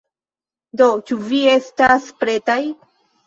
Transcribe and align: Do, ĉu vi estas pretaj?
Do, 0.81 0.87
ĉu 1.09 1.17
vi 1.27 1.43
estas 1.53 2.09
pretaj? 2.23 2.59